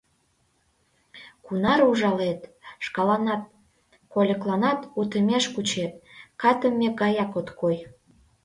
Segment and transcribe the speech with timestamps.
[1.45, 2.41] —Кунаре ужалет,
[2.85, 3.43] шкаланат,
[4.11, 5.93] вольыкланат утымеш кучет—
[6.41, 7.77] катыкемме гаят ок кой.